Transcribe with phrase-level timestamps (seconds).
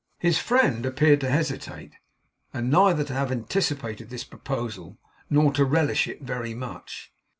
[0.17, 1.93] His friend appeared to hesitate;
[2.55, 4.97] and neither to have anticipated this proposal,
[5.29, 7.13] nor to relish it very much.